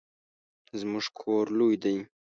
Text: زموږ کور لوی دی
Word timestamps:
زموږ 0.79 1.05
کور 1.19 1.45
لوی 1.57 1.75
دی 1.83 1.95